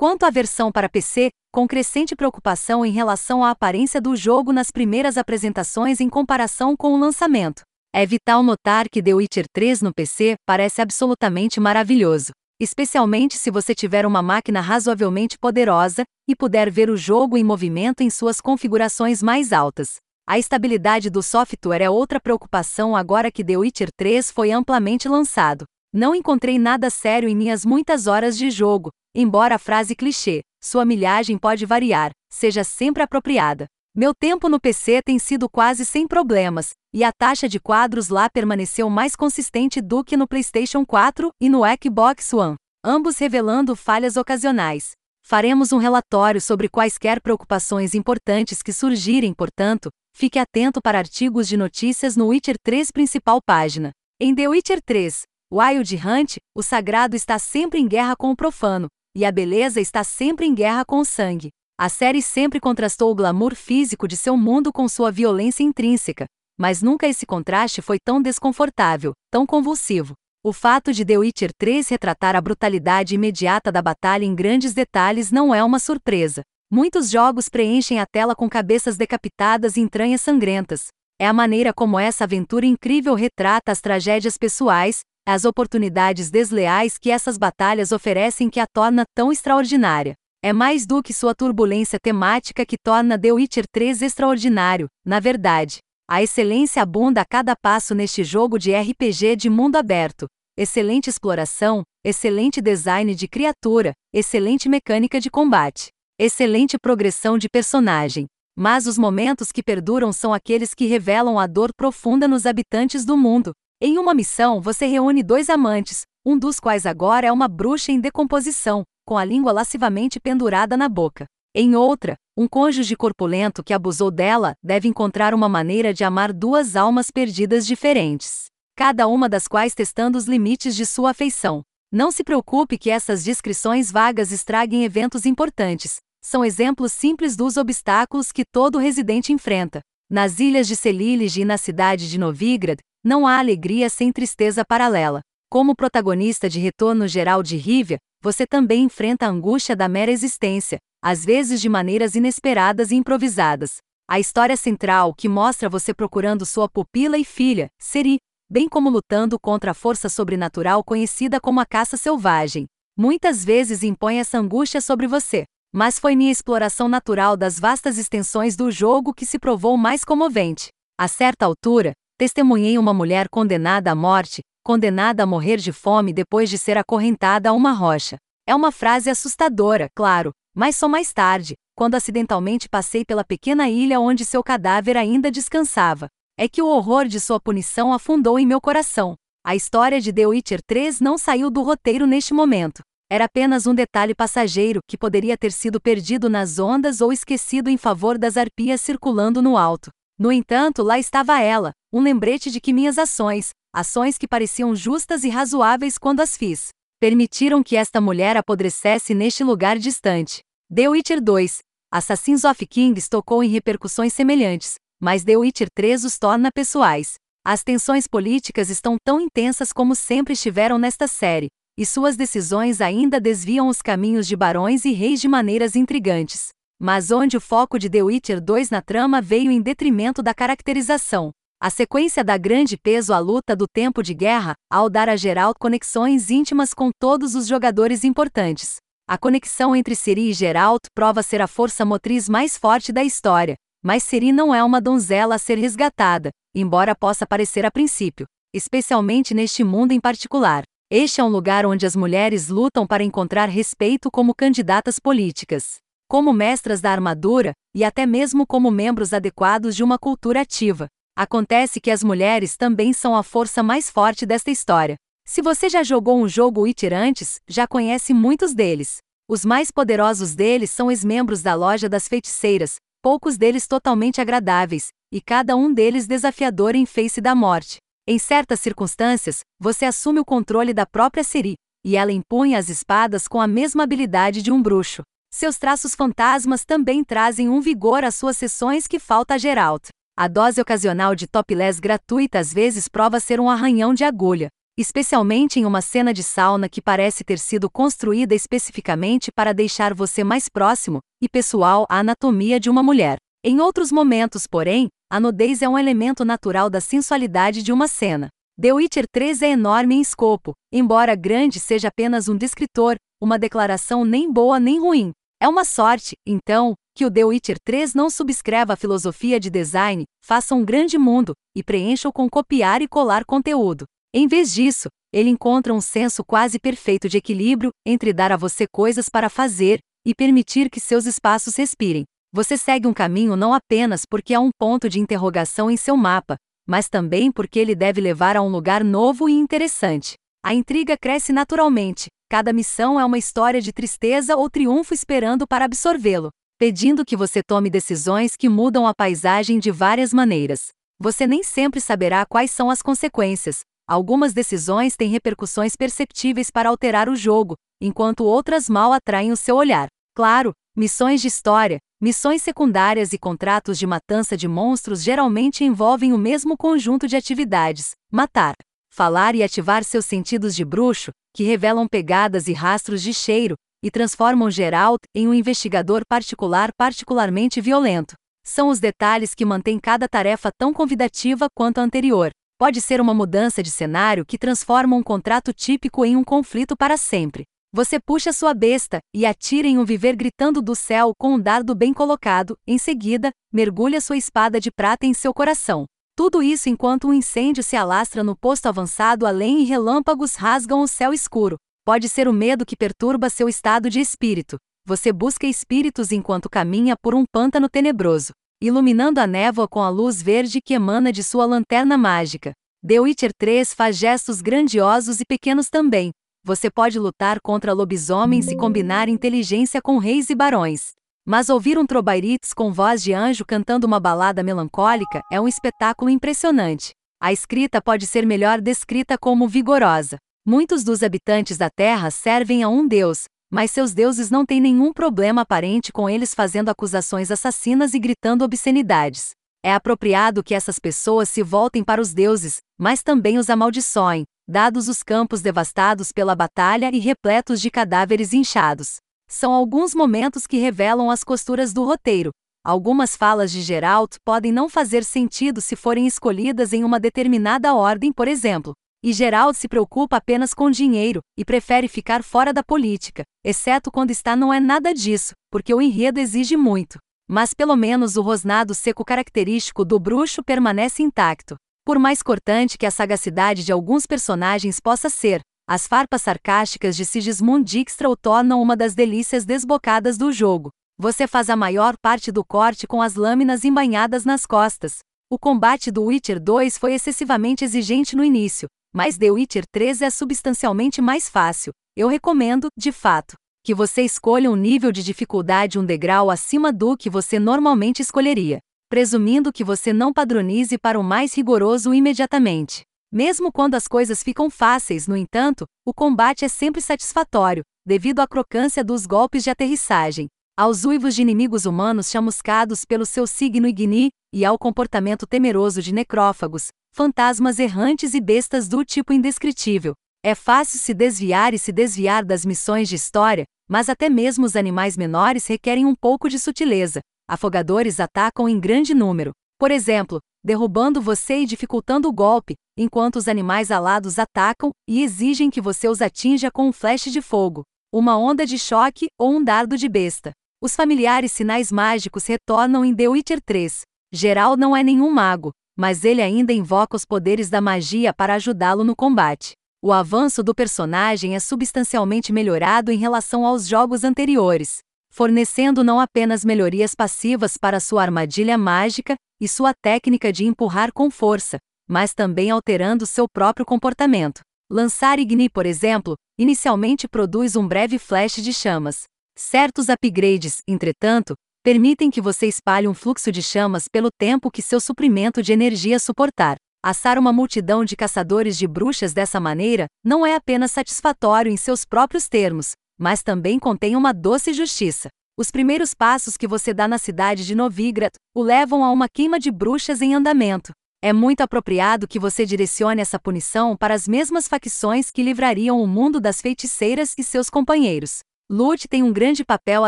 Quanto 0.00 0.22
à 0.22 0.30
versão 0.30 0.70
para 0.70 0.88
PC, 0.88 1.28
com 1.52 1.66
crescente 1.66 2.14
preocupação 2.14 2.86
em 2.86 2.92
relação 2.92 3.42
à 3.42 3.50
aparência 3.50 4.00
do 4.00 4.14
jogo 4.14 4.52
nas 4.52 4.70
primeiras 4.70 5.18
apresentações 5.18 6.00
em 6.00 6.08
comparação 6.08 6.76
com 6.76 6.94
o 6.94 6.96
lançamento. 7.00 7.62
É 7.92 8.06
vital 8.06 8.44
notar 8.44 8.88
que 8.88 9.02
The 9.02 9.14
Witcher 9.14 9.46
3 9.52 9.82
no 9.82 9.92
PC 9.92 10.36
parece 10.46 10.80
absolutamente 10.80 11.58
maravilhoso, 11.58 12.30
especialmente 12.60 13.36
se 13.36 13.50
você 13.50 13.74
tiver 13.74 14.06
uma 14.06 14.22
máquina 14.22 14.60
razoavelmente 14.60 15.36
poderosa 15.36 16.04
e 16.28 16.36
puder 16.36 16.70
ver 16.70 16.90
o 16.90 16.96
jogo 16.96 17.36
em 17.36 17.42
movimento 17.42 18.00
em 18.00 18.08
suas 18.08 18.40
configurações 18.40 19.20
mais 19.20 19.52
altas. 19.52 19.96
A 20.28 20.38
estabilidade 20.38 21.10
do 21.10 21.24
software 21.24 21.82
é 21.82 21.90
outra 21.90 22.20
preocupação 22.20 22.94
agora 22.94 23.32
que 23.32 23.42
The 23.42 23.56
Witcher 23.56 23.88
3 23.96 24.30
foi 24.30 24.52
amplamente 24.52 25.08
lançado. 25.08 25.64
Não 25.92 26.14
encontrei 26.14 26.56
nada 26.56 26.88
sério 26.88 27.28
em 27.28 27.34
minhas 27.34 27.64
muitas 27.64 28.06
horas 28.06 28.38
de 28.38 28.48
jogo, 28.48 28.90
embora 29.14 29.54
a 29.54 29.58
frase 29.58 29.94
clichê, 29.94 30.42
sua 30.60 30.84
milhagem 30.84 31.38
pode 31.38 31.64
variar, 31.64 32.10
seja 32.28 32.64
sempre 32.64 33.02
apropriada. 33.02 33.66
Meu 33.94 34.14
tempo 34.14 34.48
no 34.48 34.60
PC 34.60 35.02
tem 35.02 35.18
sido 35.18 35.48
quase 35.48 35.84
sem 35.84 36.06
problemas, 36.06 36.70
e 36.92 37.02
a 37.02 37.10
taxa 37.12 37.48
de 37.48 37.58
quadros 37.58 38.08
lá 38.08 38.28
permaneceu 38.30 38.88
mais 38.88 39.16
consistente 39.16 39.80
do 39.80 40.04
que 40.04 40.16
no 40.16 40.28
PlayStation 40.28 40.84
4 40.86 41.30
e 41.40 41.48
no 41.48 41.62
Xbox 41.82 42.32
One, 42.32 42.56
ambos 42.84 43.18
revelando 43.18 43.74
falhas 43.74 44.16
ocasionais. 44.16 44.92
Faremos 45.24 45.72
um 45.72 45.78
relatório 45.78 46.40
sobre 46.40 46.68
quaisquer 46.68 47.20
preocupações 47.20 47.94
importantes 47.94 48.62
que 48.62 48.72
surgirem, 48.72 49.34
portanto, 49.34 49.90
fique 50.14 50.38
atento 50.38 50.80
para 50.80 50.98
artigos 50.98 51.48
de 51.48 51.56
notícias 51.56 52.16
no 52.16 52.28
Witcher 52.28 52.56
3 52.62 52.90
principal 52.90 53.40
página. 53.44 53.90
Em 54.20 54.34
The 54.34 54.48
Witcher 54.48 54.80
3, 54.80 55.22
Wild 55.52 55.96
Hunt, 55.96 56.36
o 56.54 56.62
sagrado 56.62 57.16
está 57.16 57.38
sempre 57.38 57.80
em 57.80 57.88
guerra 57.88 58.14
com 58.16 58.30
o 58.30 58.36
profano, 58.36 58.86
e 59.18 59.24
a 59.24 59.32
beleza 59.32 59.80
está 59.80 60.04
sempre 60.04 60.46
em 60.46 60.54
guerra 60.54 60.84
com 60.84 61.00
o 61.00 61.04
sangue. 61.04 61.48
A 61.76 61.88
série 61.88 62.22
sempre 62.22 62.60
contrastou 62.60 63.10
o 63.10 63.14
glamour 63.16 63.52
físico 63.56 64.06
de 64.06 64.16
seu 64.16 64.36
mundo 64.36 64.72
com 64.72 64.86
sua 64.86 65.10
violência 65.10 65.64
intrínseca, 65.64 66.24
mas 66.56 66.82
nunca 66.82 67.04
esse 67.04 67.26
contraste 67.26 67.82
foi 67.82 67.98
tão 67.98 68.22
desconfortável, 68.22 69.14
tão 69.28 69.44
convulsivo. 69.44 70.14
O 70.40 70.52
fato 70.52 70.92
de 70.92 71.04
The 71.04 71.18
Witcher 71.18 71.50
3 71.58 71.88
retratar 71.88 72.36
a 72.36 72.40
brutalidade 72.40 73.16
imediata 73.16 73.72
da 73.72 73.82
batalha 73.82 74.24
em 74.24 74.36
grandes 74.36 74.72
detalhes 74.72 75.32
não 75.32 75.52
é 75.52 75.64
uma 75.64 75.80
surpresa. 75.80 76.42
Muitos 76.70 77.10
jogos 77.10 77.48
preenchem 77.48 77.98
a 77.98 78.06
tela 78.06 78.36
com 78.36 78.48
cabeças 78.48 78.96
decapitadas 78.96 79.76
e 79.76 79.80
entranhas 79.80 80.20
sangrentas. 80.20 80.90
É 81.20 81.26
a 81.26 81.32
maneira 81.32 81.72
como 81.74 81.98
essa 81.98 82.22
aventura 82.22 82.66
incrível 82.66 83.16
retrata 83.16 83.72
as 83.72 83.80
tragédias 83.80 84.38
pessoais, 84.38 85.00
as 85.30 85.44
oportunidades 85.44 86.30
desleais 86.30 86.96
que 86.96 87.10
essas 87.10 87.36
batalhas 87.36 87.92
oferecem 87.92 88.48
que 88.48 88.58
a 88.58 88.66
torna 88.66 89.04
tão 89.14 89.30
extraordinária. 89.30 90.14
É 90.42 90.54
mais 90.54 90.86
do 90.86 91.02
que 91.02 91.12
sua 91.12 91.34
turbulência 91.34 91.98
temática 92.02 92.64
que 92.64 92.78
torna 92.82 93.20
The 93.20 93.34
Witcher 93.34 93.64
3 93.70 94.00
extraordinário, 94.00 94.86
na 95.04 95.20
verdade. 95.20 95.80
A 96.08 96.22
excelência 96.22 96.82
abunda 96.82 97.20
a 97.20 97.26
cada 97.26 97.54
passo 97.54 97.94
neste 97.94 98.24
jogo 98.24 98.58
de 98.58 98.74
RPG 98.74 99.36
de 99.36 99.50
mundo 99.50 99.76
aberto. 99.76 100.26
Excelente 100.56 101.10
exploração, 101.10 101.82
excelente 102.02 102.62
design 102.62 103.14
de 103.14 103.28
criatura, 103.28 103.92
excelente 104.14 104.66
mecânica 104.66 105.20
de 105.20 105.28
combate, 105.28 105.88
excelente 106.18 106.78
progressão 106.78 107.36
de 107.36 107.50
personagem. 107.50 108.24
Mas 108.56 108.86
os 108.86 108.96
momentos 108.96 109.52
que 109.52 109.62
perduram 109.62 110.10
são 110.10 110.32
aqueles 110.32 110.72
que 110.72 110.86
revelam 110.86 111.38
a 111.38 111.46
dor 111.46 111.68
profunda 111.76 112.26
nos 112.26 112.46
habitantes 112.46 113.04
do 113.04 113.14
mundo, 113.14 113.52
em 113.80 113.96
uma 113.96 114.12
missão, 114.12 114.60
você 114.60 114.86
reúne 114.86 115.22
dois 115.22 115.48
amantes, 115.48 116.02
um 116.26 116.36
dos 116.36 116.58
quais 116.58 116.84
agora 116.84 117.28
é 117.28 117.32
uma 117.32 117.46
bruxa 117.46 117.92
em 117.92 118.00
decomposição, 118.00 118.82
com 119.06 119.16
a 119.16 119.24
língua 119.24 119.52
lascivamente 119.52 120.18
pendurada 120.18 120.76
na 120.76 120.88
boca. 120.88 121.26
Em 121.54 121.76
outra, 121.76 122.16
um 122.36 122.48
cônjuge 122.48 122.96
corpulento 122.96 123.62
que 123.62 123.72
abusou 123.72 124.10
dela 124.10 124.54
deve 124.62 124.88
encontrar 124.88 125.32
uma 125.32 125.48
maneira 125.48 125.94
de 125.94 126.02
amar 126.02 126.32
duas 126.32 126.74
almas 126.74 127.10
perdidas 127.10 127.64
diferentes, 127.64 128.46
cada 128.76 129.06
uma 129.06 129.28
das 129.28 129.46
quais 129.46 129.74
testando 129.74 130.18
os 130.18 130.26
limites 130.26 130.74
de 130.74 130.84
sua 130.84 131.10
afeição. 131.10 131.62
Não 131.90 132.10
se 132.10 132.24
preocupe 132.24 132.76
que 132.78 132.90
essas 132.90 133.22
descrições 133.22 133.92
vagas 133.92 134.32
estraguem 134.32 134.84
eventos 134.84 135.24
importantes. 135.24 135.98
São 136.20 136.44
exemplos 136.44 136.92
simples 136.92 137.36
dos 137.36 137.56
obstáculos 137.56 138.32
que 138.32 138.44
todo 138.44 138.76
residente 138.76 139.32
enfrenta. 139.32 139.80
Nas 140.10 140.40
ilhas 140.40 140.66
de 140.66 140.74
Celilege 140.74 141.42
e 141.42 141.44
na 141.44 141.56
cidade 141.56 142.10
de 142.10 142.18
Novigrad, 142.18 142.80
não 143.04 143.26
há 143.26 143.38
alegria 143.38 143.88
sem 143.88 144.12
tristeza 144.12 144.64
paralela. 144.64 145.20
Como 145.50 145.74
protagonista 145.74 146.48
de 146.48 146.58
Retorno 146.58 147.08
Geral 147.08 147.42
de 147.42 147.56
Rivia, 147.56 147.98
você 148.22 148.46
também 148.46 148.84
enfrenta 148.84 149.26
a 149.26 149.30
angústia 149.30 149.74
da 149.74 149.88
mera 149.88 150.10
existência, 150.10 150.78
às 151.02 151.24
vezes 151.24 151.60
de 151.60 151.68
maneiras 151.68 152.14
inesperadas 152.14 152.90
e 152.90 152.96
improvisadas. 152.96 153.78
A 154.10 154.18
história 154.18 154.56
central 154.56 155.14
que 155.14 155.28
mostra 155.28 155.68
você 155.68 155.94
procurando 155.94 156.44
sua 156.44 156.68
pupila 156.68 157.16
e 157.16 157.24
filha, 157.24 157.68
Seri, 157.78 158.18
bem 158.50 158.68
como 158.68 158.90
lutando 158.90 159.38
contra 159.38 159.70
a 159.70 159.74
força 159.74 160.08
sobrenatural 160.08 160.82
conhecida 160.82 161.40
como 161.40 161.60
a 161.60 161.66
caça 161.66 161.96
selvagem, 161.96 162.66
muitas 162.96 163.44
vezes 163.44 163.82
impõe 163.82 164.18
essa 164.18 164.38
angústia 164.38 164.80
sobre 164.80 165.06
você. 165.06 165.44
Mas 165.72 165.98
foi 165.98 166.16
minha 166.16 166.32
exploração 166.32 166.88
natural 166.88 167.36
das 167.36 167.60
vastas 167.60 167.98
extensões 167.98 168.56
do 168.56 168.70
jogo 168.70 169.12
que 169.12 169.26
se 169.26 169.38
provou 169.38 169.76
mais 169.76 170.02
comovente. 170.02 170.68
A 170.98 171.06
certa 171.06 171.44
altura, 171.44 171.92
testemunhei 172.18 172.76
uma 172.76 172.92
mulher 172.92 173.28
condenada 173.28 173.92
à 173.92 173.94
morte, 173.94 174.42
condenada 174.64 175.22
a 175.22 175.26
morrer 175.26 175.58
de 175.58 175.72
fome 175.72 176.12
depois 176.12 176.50
de 176.50 176.58
ser 176.58 176.76
acorrentada 176.76 177.48
a 177.48 177.52
uma 177.52 177.72
rocha. 177.72 178.18
É 178.44 178.54
uma 178.54 178.72
frase 178.72 179.08
assustadora, 179.08 179.88
claro, 179.94 180.32
mas 180.52 180.74
só 180.74 180.88
mais 180.88 181.12
tarde, 181.12 181.54
quando 181.76 181.94
acidentalmente 181.94 182.68
passei 182.68 183.04
pela 183.04 183.22
pequena 183.22 183.68
ilha 183.68 184.00
onde 184.00 184.24
seu 184.24 184.42
cadáver 184.42 184.96
ainda 184.96 185.30
descansava, 185.30 186.08
é 186.36 186.48
que 186.48 186.60
o 186.60 186.66
horror 186.66 187.06
de 187.06 187.20
sua 187.20 187.38
punição 187.38 187.92
afundou 187.92 188.36
em 188.36 188.46
meu 188.46 188.60
coração. 188.60 189.14
A 189.46 189.54
história 189.54 190.00
de 190.00 190.12
The 190.12 190.26
Witcher 190.26 190.60
3 190.66 191.00
não 191.00 191.16
saiu 191.16 191.50
do 191.50 191.62
roteiro 191.62 192.04
neste 192.04 192.34
momento. 192.34 192.82
Era 193.08 193.26
apenas 193.26 193.64
um 193.66 193.74
detalhe 193.74 194.14
passageiro 194.14 194.80
que 194.88 194.98
poderia 194.98 195.38
ter 195.38 195.52
sido 195.52 195.80
perdido 195.80 196.28
nas 196.28 196.58
ondas 196.58 197.00
ou 197.00 197.12
esquecido 197.12 197.70
em 197.70 197.76
favor 197.76 198.18
das 198.18 198.36
arpias 198.36 198.80
circulando 198.80 199.40
no 199.40 199.56
alto. 199.56 199.90
No 200.18 200.32
entanto, 200.32 200.82
lá 200.82 200.98
estava 200.98 201.40
ela, 201.40 201.70
um 201.92 202.00
lembrete 202.00 202.50
de 202.50 202.60
que 202.60 202.72
minhas 202.72 202.98
ações, 202.98 203.50
ações 203.72 204.18
que 204.18 204.26
pareciam 204.26 204.74
justas 204.74 205.22
e 205.22 205.28
razoáveis 205.28 205.96
quando 205.96 206.18
as 206.18 206.36
fiz, 206.36 206.70
permitiram 206.98 207.62
que 207.62 207.76
esta 207.76 208.00
mulher 208.00 208.36
apodrecesse 208.36 209.14
neste 209.14 209.44
lugar 209.44 209.78
distante. 209.78 210.40
The 210.74 210.88
Witcher 210.88 211.20
2, 211.20 211.60
Assassins 211.92 212.42
of 212.42 212.66
Kings 212.66 213.08
tocou 213.08 213.44
em 213.44 213.48
repercussões 213.48 214.12
semelhantes, 214.12 214.74
mas 215.00 215.22
The 215.22 215.36
Witcher 215.36 215.68
3 215.72 216.04
os 216.04 216.18
torna 216.18 216.50
pessoais. 216.50 217.14
As 217.46 217.62
tensões 217.62 218.08
políticas 218.08 218.70
estão 218.70 218.96
tão 219.02 219.20
intensas 219.20 219.72
como 219.72 219.94
sempre 219.94 220.32
estiveram 220.32 220.78
nesta 220.78 221.06
série, 221.06 221.46
e 221.78 221.86
suas 221.86 222.16
decisões 222.16 222.80
ainda 222.80 223.20
desviam 223.20 223.68
os 223.68 223.80
caminhos 223.80 224.26
de 224.26 224.34
barões 224.34 224.84
e 224.84 224.90
reis 224.90 225.20
de 225.20 225.28
maneiras 225.28 225.76
intrigantes 225.76 226.50
mas 226.80 227.10
onde 227.10 227.36
o 227.36 227.40
foco 227.40 227.78
de 227.78 227.90
The 227.90 228.02
Witcher 228.04 228.40
2 228.40 228.70
na 228.70 228.80
trama 228.80 229.20
veio 229.20 229.50
em 229.50 229.60
detrimento 229.60 230.22
da 230.22 230.32
caracterização. 230.32 231.32
A 231.60 231.70
sequência 231.70 232.22
dá 232.22 232.38
grande 232.38 232.76
peso 232.76 233.12
à 233.12 233.18
luta 233.18 233.56
do 233.56 233.66
tempo 233.66 234.00
de 234.00 234.14
guerra, 234.14 234.54
ao 234.70 234.88
dar 234.88 235.08
a 235.08 235.16
Geralt 235.16 235.56
conexões 235.58 236.30
íntimas 236.30 236.72
com 236.72 236.90
todos 236.96 237.34
os 237.34 237.48
jogadores 237.48 238.04
importantes. 238.04 238.76
A 239.08 239.18
conexão 239.18 239.74
entre 239.74 239.96
Ciri 239.96 240.30
e 240.30 240.32
Geralt 240.32 240.84
prova 240.94 241.20
ser 241.20 241.42
a 241.42 241.48
força 241.48 241.84
motriz 241.84 242.28
mais 242.28 242.56
forte 242.56 242.92
da 242.92 243.02
história, 243.02 243.56
mas 243.82 244.04
Ciri 244.04 244.30
não 244.30 244.54
é 244.54 244.62
uma 244.62 244.80
donzela 244.80 245.34
a 245.34 245.38
ser 245.38 245.58
resgatada, 245.58 246.30
embora 246.54 246.94
possa 246.94 247.26
parecer 247.26 247.66
a 247.66 247.72
princípio, 247.72 248.26
especialmente 248.54 249.34
neste 249.34 249.64
mundo 249.64 249.90
em 249.90 250.00
particular. 250.00 250.62
Este 250.88 251.20
é 251.20 251.24
um 251.24 251.28
lugar 251.28 251.66
onde 251.66 251.86
as 251.86 251.96
mulheres 251.96 252.48
lutam 252.48 252.86
para 252.86 253.02
encontrar 253.02 253.48
respeito 253.48 254.10
como 254.12 254.32
candidatas 254.32 255.00
políticas 255.00 255.80
como 256.08 256.32
mestras 256.32 256.80
da 256.80 256.90
armadura, 256.90 257.52
e 257.74 257.84
até 257.84 258.06
mesmo 258.06 258.46
como 258.46 258.70
membros 258.70 259.12
adequados 259.12 259.76
de 259.76 259.84
uma 259.84 259.98
cultura 259.98 260.40
ativa. 260.40 260.88
Acontece 261.14 261.80
que 261.80 261.90
as 261.90 262.02
mulheres 262.02 262.56
também 262.56 262.92
são 262.92 263.14
a 263.14 263.22
força 263.22 263.62
mais 263.62 263.90
forte 263.90 264.24
desta 264.24 264.50
história. 264.50 264.96
Se 265.26 265.42
você 265.42 265.68
já 265.68 265.82
jogou 265.82 266.18
um 266.18 266.26
jogo 266.26 266.62
Witcher 266.62 266.94
antes, 266.94 267.38
já 267.46 267.66
conhece 267.66 268.14
muitos 268.14 268.54
deles. 268.54 268.98
Os 269.28 269.44
mais 269.44 269.70
poderosos 269.70 270.34
deles 270.34 270.70
são 270.70 270.90
ex-membros 270.90 271.42
da 271.42 271.54
Loja 271.54 271.86
das 271.86 272.08
Feiticeiras, 272.08 272.76
poucos 273.02 273.36
deles 273.36 273.66
totalmente 273.66 274.22
agradáveis, 274.22 274.88
e 275.12 275.20
cada 275.20 275.54
um 275.54 275.72
deles 275.72 276.06
desafiador 276.06 276.74
em 276.74 276.86
face 276.86 277.20
da 277.20 277.34
morte. 277.34 277.76
Em 278.06 278.18
certas 278.18 278.60
circunstâncias, 278.60 279.40
você 279.60 279.84
assume 279.84 280.20
o 280.20 280.24
controle 280.24 280.72
da 280.72 280.86
própria 280.86 281.22
Siri, 281.22 281.56
e 281.84 281.94
ela 281.94 282.10
empunha 282.10 282.58
as 282.58 282.70
espadas 282.70 283.28
com 283.28 283.38
a 283.38 283.46
mesma 283.46 283.82
habilidade 283.82 284.40
de 284.40 284.50
um 284.50 284.62
bruxo. 284.62 285.02
Seus 285.30 285.58
traços 285.58 285.94
fantasmas 285.94 286.64
também 286.64 287.04
trazem 287.04 287.48
um 287.50 287.60
vigor 287.60 288.02
às 288.02 288.14
suas 288.14 288.36
sessões 288.36 288.86
que 288.86 288.98
falta 288.98 289.34
a 289.34 289.38
Geralt. 289.38 289.88
A 290.16 290.26
dose 290.26 290.60
ocasional 290.60 291.14
de 291.14 291.26
topless 291.26 291.78
gratuita 291.80 292.38
às 292.38 292.52
vezes 292.52 292.88
prova 292.88 293.20
ser 293.20 293.38
um 293.38 293.48
arranhão 293.48 293.92
de 293.94 294.04
agulha. 294.04 294.48
especialmente 294.78 295.58
em 295.58 295.66
uma 295.66 295.82
cena 295.82 296.14
de 296.14 296.22
sauna 296.22 296.68
que 296.68 296.80
parece 296.80 297.24
ter 297.24 297.40
sido 297.40 297.68
construída 297.68 298.32
especificamente 298.32 299.32
para 299.32 299.52
deixar 299.52 299.92
você 299.92 300.22
mais 300.22 300.48
próximo 300.48 301.00
e 301.20 301.28
pessoal 301.28 301.84
à 301.90 301.98
anatomia 301.98 302.60
de 302.60 302.70
uma 302.70 302.80
mulher. 302.80 303.18
Em 303.44 303.60
outros 303.60 303.90
momentos, 303.90 304.46
porém, 304.46 304.88
a 305.10 305.18
nudez 305.18 305.62
é 305.62 305.68
um 305.68 305.76
elemento 305.76 306.24
natural 306.24 306.70
da 306.70 306.80
sensualidade 306.80 307.60
de 307.60 307.72
uma 307.72 307.88
cena. 307.88 308.28
The 308.60 308.72
Witcher 308.72 309.04
3 309.12 309.42
é 309.42 309.50
enorme 309.50 309.96
em 309.96 310.00
escopo, 310.00 310.52
embora 310.72 311.16
grande 311.16 311.58
seja 311.58 311.88
apenas 311.88 312.28
um 312.28 312.36
descritor, 312.36 312.94
uma 313.20 313.36
declaração 313.36 314.04
nem 314.04 314.32
boa 314.32 314.60
nem 314.60 314.78
ruim. 314.78 315.12
É 315.40 315.46
uma 315.46 315.64
sorte, 315.64 316.16
então, 316.26 316.74
que 316.96 317.06
o 317.06 317.10
The 317.10 317.24
Witcher 317.24 317.58
3 317.64 317.94
não 317.94 318.10
subscreva 318.10 318.72
a 318.72 318.76
filosofia 318.76 319.38
de 319.38 319.48
design, 319.48 320.04
faça 320.20 320.52
um 320.52 320.64
grande 320.64 320.98
mundo, 320.98 321.32
e 321.56 321.62
preencha-o 321.62 322.12
com 322.12 322.28
copiar 322.28 322.82
e 322.82 322.88
colar 322.88 323.24
conteúdo. 323.24 323.84
Em 324.12 324.26
vez 324.26 324.52
disso, 324.52 324.88
ele 325.12 325.30
encontra 325.30 325.72
um 325.72 325.80
senso 325.80 326.24
quase 326.24 326.58
perfeito 326.58 327.08
de 327.08 327.18
equilíbrio 327.18 327.70
entre 327.86 328.12
dar 328.12 328.32
a 328.32 328.36
você 328.36 328.66
coisas 328.66 329.08
para 329.08 329.30
fazer 329.30 329.78
e 330.04 330.12
permitir 330.12 330.68
que 330.68 330.80
seus 330.80 331.06
espaços 331.06 331.54
respirem. 331.54 332.04
Você 332.32 332.56
segue 332.56 332.88
um 332.88 332.92
caminho 332.92 333.36
não 333.36 333.54
apenas 333.54 334.02
porque 334.04 334.34
há 334.34 334.40
um 334.40 334.50
ponto 334.58 334.88
de 334.88 334.98
interrogação 334.98 335.70
em 335.70 335.76
seu 335.76 335.96
mapa, 335.96 336.36
mas 336.66 336.88
também 336.88 337.30
porque 337.30 337.60
ele 337.60 337.76
deve 337.76 338.00
levar 338.00 338.36
a 338.36 338.42
um 338.42 338.48
lugar 338.48 338.82
novo 338.82 339.28
e 339.28 339.32
interessante. 339.34 340.14
A 340.44 340.52
intriga 340.52 340.96
cresce 341.00 341.32
naturalmente, 341.32 342.08
cada 342.28 342.52
missão 342.52 342.98
é 343.00 343.04
uma 343.04 343.18
história 343.18 343.60
de 343.60 343.72
tristeza 343.72 344.36
ou 344.36 344.50
triunfo 344.50 344.94
esperando 344.94 345.46
para 345.46 345.64
absorvê-lo, 345.64 346.30
pedindo 346.58 347.04
que 347.04 347.16
você 347.16 347.42
tome 347.42 347.70
decisões 347.70 348.36
que 348.36 348.48
mudam 348.48 348.86
a 348.86 348.94
paisagem 348.94 349.58
de 349.58 349.70
várias 349.70 350.12
maneiras. 350.12 350.68
Você 351.00 351.26
nem 351.26 351.42
sempre 351.42 351.80
saberá 351.80 352.26
quais 352.26 352.50
são 352.50 352.70
as 352.70 352.82
consequências, 352.82 353.60
Algumas 353.88 354.34
decisões 354.34 354.94
têm 354.96 355.08
repercussões 355.08 355.74
perceptíveis 355.74 356.50
para 356.50 356.68
alterar 356.68 357.08
o 357.08 357.16
jogo, 357.16 357.54
enquanto 357.80 358.22
outras 358.22 358.68
mal 358.68 358.92
atraem 358.92 359.32
o 359.32 359.36
seu 359.36 359.56
olhar. 359.56 359.88
Claro, 360.14 360.52
missões 360.76 361.22
de 361.22 361.28
história, 361.28 361.78
missões 361.98 362.42
secundárias 362.42 363.14
e 363.14 363.18
contratos 363.18 363.78
de 363.78 363.86
matança 363.86 364.36
de 364.36 364.46
monstros 364.46 365.02
geralmente 365.02 365.64
envolvem 365.64 366.12
o 366.12 366.18
mesmo 366.18 366.54
conjunto 366.54 367.08
de 367.08 367.16
atividades: 367.16 367.92
matar, 368.12 368.54
falar 368.98 369.36
e 369.36 369.44
ativar 369.44 369.84
seus 369.84 370.04
sentidos 370.04 370.56
de 370.56 370.64
bruxo, 370.64 371.12
que 371.32 371.44
revelam 371.44 371.86
pegadas 371.86 372.48
e 372.48 372.52
rastros 372.52 373.00
de 373.00 373.14
cheiro, 373.14 373.54
e 373.80 373.92
transformam 373.92 374.50
Geralt 374.50 374.98
em 375.14 375.28
um 375.28 375.32
investigador 375.32 376.02
particular 376.08 376.70
particularmente 376.76 377.60
violento. 377.60 378.14
São 378.44 378.68
os 378.70 378.80
detalhes 378.80 379.36
que 379.36 379.44
mantêm 379.44 379.78
cada 379.78 380.08
tarefa 380.08 380.50
tão 380.58 380.74
convidativa 380.74 381.46
quanto 381.54 381.78
a 381.78 381.82
anterior. 381.82 382.30
Pode 382.58 382.80
ser 382.80 383.00
uma 383.00 383.14
mudança 383.14 383.62
de 383.62 383.70
cenário 383.70 384.26
que 384.26 384.36
transforma 384.36 384.96
um 384.96 385.02
contrato 385.02 385.52
típico 385.52 386.04
em 386.04 386.16
um 386.16 386.24
conflito 386.24 386.76
para 386.76 386.96
sempre. 386.96 387.44
Você 387.72 388.00
puxa 388.00 388.32
sua 388.32 388.52
besta 388.52 388.98
e 389.14 389.24
atira 389.24 389.68
em 389.68 389.78
um 389.78 389.84
viver 389.84 390.16
gritando 390.16 390.60
do 390.60 390.74
céu 390.74 391.12
com 391.16 391.34
um 391.34 391.40
dardo 391.40 391.72
bem 391.72 391.94
colocado, 391.94 392.56
em 392.66 392.78
seguida, 392.78 393.30
mergulha 393.52 394.00
sua 394.00 394.16
espada 394.16 394.58
de 394.58 394.72
prata 394.72 395.06
em 395.06 395.14
seu 395.14 395.32
coração. 395.32 395.86
Tudo 396.18 396.42
isso 396.42 396.68
enquanto 396.68 397.06
um 397.06 397.14
incêndio 397.14 397.62
se 397.62 397.76
alastra 397.76 398.24
no 398.24 398.34
posto 398.34 398.66
avançado 398.66 399.24
além 399.24 399.60
e 399.60 399.64
relâmpagos 399.64 400.34
rasgam 400.34 400.80
o 400.80 400.88
céu 400.88 401.12
escuro. 401.12 401.56
Pode 401.84 402.08
ser 402.08 402.26
o 402.26 402.32
medo 402.32 402.66
que 402.66 402.76
perturba 402.76 403.30
seu 403.30 403.48
estado 403.48 403.88
de 403.88 404.00
espírito. 404.00 404.56
Você 404.84 405.12
busca 405.12 405.46
espíritos 405.46 406.10
enquanto 406.10 406.50
caminha 406.50 406.96
por 407.00 407.14
um 407.14 407.22
pântano 407.24 407.68
tenebroso 407.68 408.32
iluminando 408.60 409.20
a 409.20 409.26
névoa 409.28 409.68
com 409.68 409.80
a 409.80 409.88
luz 409.88 410.20
verde 410.20 410.60
que 410.60 410.74
emana 410.74 411.12
de 411.12 411.22
sua 411.22 411.46
lanterna 411.46 411.96
mágica. 411.96 412.50
The 412.84 412.98
Witcher 412.98 413.30
3 413.38 413.72
faz 413.72 413.96
gestos 413.96 414.40
grandiosos 414.40 415.20
e 415.20 415.24
pequenos 415.24 415.68
também. 415.70 416.10
Você 416.42 416.68
pode 416.68 416.98
lutar 416.98 417.38
contra 417.40 417.72
lobisomens 417.72 418.48
e 418.48 418.56
combinar 418.56 419.08
inteligência 419.08 419.80
com 419.80 419.98
reis 419.98 420.28
e 420.30 420.34
barões. 420.34 420.97
Mas 421.30 421.50
ouvir 421.50 421.78
um 421.78 421.84
Trobairites 421.84 422.54
com 422.54 422.72
voz 422.72 423.02
de 423.02 423.12
anjo 423.12 423.44
cantando 423.44 423.86
uma 423.86 424.00
balada 424.00 424.42
melancólica 424.42 425.20
é 425.30 425.38
um 425.38 425.46
espetáculo 425.46 426.08
impressionante. 426.08 426.92
A 427.20 427.30
escrita 427.30 427.82
pode 427.82 428.06
ser 428.06 428.24
melhor 428.24 428.62
descrita 428.62 429.18
como 429.18 429.46
vigorosa. 429.46 430.16
Muitos 430.46 430.82
dos 430.82 431.02
habitantes 431.02 431.58
da 431.58 431.68
Terra 431.68 432.10
servem 432.10 432.62
a 432.62 432.70
um 432.70 432.88
deus, 432.88 433.24
mas 433.52 433.70
seus 433.70 433.92
deuses 433.92 434.30
não 434.30 434.46
têm 434.46 434.58
nenhum 434.58 434.90
problema 434.90 435.42
aparente 435.42 435.92
com 435.92 436.08
eles 436.08 436.32
fazendo 436.32 436.70
acusações 436.70 437.30
assassinas 437.30 437.92
e 437.92 437.98
gritando 437.98 438.42
obscenidades. 438.42 439.32
É 439.62 439.74
apropriado 439.74 440.42
que 440.42 440.54
essas 440.54 440.78
pessoas 440.78 441.28
se 441.28 441.42
voltem 441.42 441.84
para 441.84 442.00
os 442.00 442.14
deuses, 442.14 442.60
mas 442.80 443.02
também 443.02 443.36
os 443.36 443.50
amaldiçoem, 443.50 444.24
dados 444.48 444.88
os 444.88 445.02
campos 445.02 445.42
devastados 445.42 446.10
pela 446.10 446.34
batalha 446.34 446.90
e 446.90 446.98
repletos 446.98 447.60
de 447.60 447.70
cadáveres 447.70 448.32
inchados. 448.32 448.96
São 449.28 449.52
alguns 449.52 449.94
momentos 449.94 450.46
que 450.46 450.56
revelam 450.56 451.10
as 451.10 451.22
costuras 451.22 451.72
do 451.74 451.84
roteiro. 451.84 452.30
Algumas 452.64 453.14
falas 453.14 453.52
de 453.52 453.60
Geralt 453.60 454.16
podem 454.24 454.50
não 454.50 454.68
fazer 454.68 455.04
sentido 455.04 455.60
se 455.60 455.76
forem 455.76 456.06
escolhidas 456.06 456.72
em 456.72 456.82
uma 456.82 456.98
determinada 456.98 457.74
ordem, 457.74 458.10
por 458.10 458.26
exemplo, 458.26 458.72
e 459.02 459.12
Gerald 459.12 459.56
se 459.56 459.68
preocupa 459.68 460.16
apenas 460.16 460.52
com 460.52 460.70
dinheiro 460.70 461.20
e 461.36 461.44
prefere 461.44 461.86
ficar 461.86 462.22
fora 462.22 462.52
da 462.52 462.64
política, 462.64 463.22
exceto 463.44 463.92
quando 463.92 464.10
está 464.10 464.34
não 464.34 464.52
é 464.52 464.58
nada 464.58 464.92
disso, 464.92 465.34
porque 465.50 465.72
o 465.72 465.80
enredo 465.80 466.18
exige 466.18 466.56
muito. 466.56 466.98
Mas 467.28 467.54
pelo 467.54 467.76
menos 467.76 468.16
o 468.16 468.22
rosnado 468.22 468.74
seco 468.74 469.04
característico 469.04 469.84
do 469.84 470.00
bruxo 470.00 470.42
permanece 470.42 471.02
intacto. 471.02 471.54
Por 471.84 471.98
mais 471.98 472.22
cortante 472.22 472.76
que 472.76 472.86
a 472.86 472.90
sagacidade 472.90 473.62
de 473.62 473.72
alguns 473.72 474.04
personagens 474.04 474.80
possa 474.80 475.08
ser, 475.08 475.40
as 475.70 475.86
farpas 475.86 476.22
sarcásticas 476.22 476.96
de 476.96 477.04
Sigismund 477.04 477.62
Dijkstra 477.62 478.08
o 478.08 478.16
tornam 478.16 478.62
uma 478.62 478.74
das 478.74 478.94
delícias 478.94 479.44
desbocadas 479.44 480.16
do 480.16 480.32
jogo. 480.32 480.70
Você 480.98 481.26
faz 481.26 481.50
a 481.50 481.56
maior 481.56 481.94
parte 482.00 482.32
do 482.32 482.42
corte 482.42 482.86
com 482.86 483.02
as 483.02 483.16
lâminas 483.16 483.66
embanhadas 483.66 484.24
nas 484.24 484.46
costas. 484.46 485.00
O 485.30 485.38
combate 485.38 485.90
do 485.90 486.04
Witcher 486.04 486.40
2 486.40 486.78
foi 486.78 486.94
excessivamente 486.94 487.66
exigente 487.66 488.16
no 488.16 488.24
início, 488.24 488.66
mas 488.94 489.18
The 489.18 489.30
Witcher 489.30 489.64
3 489.70 490.00
é 490.00 490.08
substancialmente 490.08 491.02
mais 491.02 491.28
fácil. 491.28 491.70
Eu 491.94 492.08
recomendo, 492.08 492.68
de 492.74 492.90
fato, 492.90 493.34
que 493.62 493.74
você 493.74 494.00
escolha 494.00 494.50
um 494.50 494.56
nível 494.56 494.90
de 494.90 495.04
dificuldade 495.04 495.78
um 495.78 495.84
degrau 495.84 496.30
acima 496.30 496.72
do 496.72 496.96
que 496.96 497.10
você 497.10 497.38
normalmente 497.38 498.00
escolheria, 498.00 498.58
presumindo 498.88 499.52
que 499.52 499.62
você 499.62 499.92
não 499.92 500.14
padronize 500.14 500.78
para 500.78 500.98
o 500.98 501.04
mais 501.04 501.34
rigoroso 501.34 501.92
imediatamente. 501.92 502.87
Mesmo 503.10 503.50
quando 503.50 503.74
as 503.74 503.88
coisas 503.88 504.22
ficam 504.22 504.50
fáceis, 504.50 505.08
no 505.08 505.16
entanto, 505.16 505.64
o 505.84 505.94
combate 505.94 506.44
é 506.44 506.48
sempre 506.48 506.82
satisfatório, 506.82 507.62
devido 507.86 508.20
à 508.20 508.28
crocância 508.28 508.84
dos 508.84 509.06
golpes 509.06 509.42
de 509.42 509.48
aterrissagem, 509.48 510.28
aos 510.54 510.84
uivos 510.84 511.14
de 511.14 511.22
inimigos 511.22 511.64
humanos 511.64 512.10
chamuscados 512.10 512.84
pelo 512.84 513.06
seu 513.06 513.26
signo 513.26 513.66
Igni, 513.66 514.10
e 514.30 514.44
ao 514.44 514.58
comportamento 514.58 515.26
temeroso 515.26 515.80
de 515.80 515.94
necrófagos, 515.94 516.68
fantasmas 516.92 517.58
errantes 517.58 518.12
e 518.12 518.20
bestas 518.20 518.68
do 518.68 518.84
tipo 518.84 519.14
indescritível. 519.14 519.94
É 520.22 520.34
fácil 520.34 520.78
se 520.78 520.92
desviar 520.92 521.54
e 521.54 521.58
se 521.58 521.72
desviar 521.72 522.26
das 522.26 522.44
missões 522.44 522.90
de 522.90 522.96
história, 522.96 523.44
mas 523.66 523.88
até 523.88 524.10
mesmo 524.10 524.44
os 524.44 524.54
animais 524.54 524.98
menores 524.98 525.46
requerem 525.46 525.86
um 525.86 525.94
pouco 525.94 526.28
de 526.28 526.38
sutileza. 526.38 527.00
Afogadores 527.26 528.00
atacam 528.00 528.46
em 528.46 528.60
grande 528.60 528.94
número. 528.94 529.32
Por 529.58 529.70
exemplo, 529.70 530.20
derrubando 530.48 530.98
você 530.98 531.40
e 531.40 531.46
dificultando 531.46 532.08
o 532.08 532.12
golpe, 532.12 532.54
enquanto 532.74 533.16
os 533.16 533.28
animais 533.28 533.70
alados 533.70 534.18
atacam 534.18 534.70
e 534.88 535.02
exigem 535.02 535.50
que 535.50 535.60
você 535.60 535.86
os 535.90 536.00
atinja 536.00 536.50
com 536.50 536.68
um 536.68 536.72
flash 536.72 537.04
de 537.12 537.20
fogo, 537.20 537.64
uma 537.92 538.16
onda 538.16 538.46
de 538.46 538.58
choque 538.58 539.08
ou 539.20 539.30
um 539.30 539.44
dardo 539.44 539.76
de 539.76 539.86
besta. 539.90 540.32
Os 540.58 540.74
familiares 540.74 541.32
sinais 541.32 541.70
mágicos 541.70 542.24
retornam 542.26 542.82
em 542.82 542.96
The 542.96 543.10
Witcher 543.10 543.40
3. 543.44 543.82
Geral 544.10 544.56
não 544.56 544.74
é 544.74 544.82
nenhum 544.82 545.10
mago, 545.10 545.52
mas 545.76 546.02
ele 546.02 546.22
ainda 546.22 546.50
invoca 546.50 546.96
os 546.96 547.04
poderes 547.04 547.50
da 547.50 547.60
magia 547.60 548.14
para 548.14 548.32
ajudá-lo 548.36 548.84
no 548.84 548.96
combate. 548.96 549.52
O 549.84 549.92
avanço 549.92 550.42
do 550.42 550.54
personagem 550.54 551.36
é 551.36 551.40
substancialmente 551.40 552.32
melhorado 552.32 552.90
em 552.90 552.96
relação 552.96 553.44
aos 553.44 553.68
jogos 553.68 554.02
anteriores, 554.02 554.78
fornecendo 555.18 555.82
não 555.82 555.98
apenas 555.98 556.44
melhorias 556.44 556.94
passivas 556.94 557.56
para 557.56 557.80
sua 557.80 558.02
armadilha 558.02 558.56
mágica 558.56 559.16
e 559.40 559.48
sua 559.48 559.74
técnica 559.74 560.32
de 560.32 560.44
empurrar 560.44 560.92
com 560.92 561.10
força, 561.10 561.58
mas 561.88 562.14
também 562.14 562.52
alterando 562.52 563.04
seu 563.04 563.26
próprio 563.28 563.66
comportamento. 563.66 564.42
Lançar 564.70 565.18
Igni, 565.18 565.50
por 565.50 565.66
exemplo, 565.66 566.14
inicialmente 566.38 567.08
produz 567.08 567.56
um 567.56 567.66
breve 567.66 567.98
flash 567.98 568.36
de 568.36 568.52
chamas. 568.52 569.06
Certos 569.36 569.88
upgrades, 569.88 570.58
entretanto, 570.68 571.34
permitem 571.64 572.12
que 572.12 572.20
você 572.20 572.46
espalhe 572.46 572.86
um 572.86 572.94
fluxo 572.94 573.32
de 573.32 573.42
chamas 573.42 573.88
pelo 573.88 574.10
tempo 574.16 574.52
que 574.52 574.62
seu 574.62 574.78
suprimento 574.78 575.42
de 575.42 575.52
energia 575.52 575.98
suportar. 575.98 576.54
Assar 576.80 577.18
uma 577.18 577.32
multidão 577.32 577.84
de 577.84 577.96
caçadores 577.96 578.56
de 578.56 578.68
bruxas 578.68 579.12
dessa 579.12 579.40
maneira 579.40 579.86
não 580.04 580.24
é 580.24 580.36
apenas 580.36 580.70
satisfatório 580.70 581.50
em 581.50 581.56
seus 581.56 581.84
próprios 581.84 582.28
termos, 582.28 582.74
mas 582.98 583.22
também 583.22 583.58
contém 583.58 583.94
uma 583.94 584.12
doce 584.12 584.52
justiça. 584.52 585.08
Os 585.38 585.50
primeiros 585.50 585.94
passos 585.94 586.36
que 586.36 586.48
você 586.48 586.74
dá 586.74 586.88
na 586.88 586.98
cidade 586.98 587.46
de 587.46 587.54
Novigrad 587.54 588.12
o 588.34 588.42
levam 588.42 588.84
a 588.84 588.90
uma 588.90 589.08
queima 589.08 589.38
de 589.38 589.50
bruxas 589.52 590.02
em 590.02 590.12
andamento. 590.12 590.72
É 591.00 591.12
muito 591.12 591.42
apropriado 591.42 592.08
que 592.08 592.18
você 592.18 592.44
direcione 592.44 593.00
essa 593.00 593.20
punição 593.20 593.76
para 593.76 593.94
as 593.94 594.08
mesmas 594.08 594.48
facções 594.48 595.12
que 595.12 595.22
livrariam 595.22 595.80
o 595.80 595.86
mundo 595.86 596.20
das 596.20 596.40
feiticeiras 596.40 597.14
e 597.16 597.22
seus 597.22 597.48
companheiros. 597.48 598.18
Lute 598.50 598.88
tem 598.88 599.04
um 599.04 599.12
grande 599.12 599.44
papel 599.44 599.84